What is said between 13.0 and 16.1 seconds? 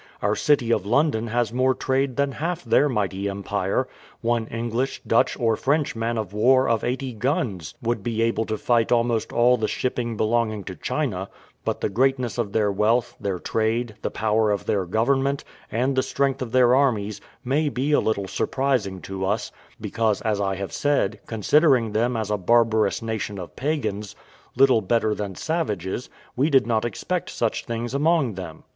their trade, the power of their government, and the